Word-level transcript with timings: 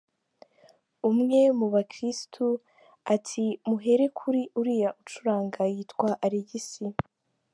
Umwe 1.09 1.39
mu 1.59 1.67
bakiristu 1.73 2.45
ati 3.15 3.45
“Muhere 3.67 4.05
kuri 4.19 4.41
uriya 4.59 4.89
ucuranga 5.01 5.61
yitwa 5.73 6.09
Alegisi. 6.25 6.85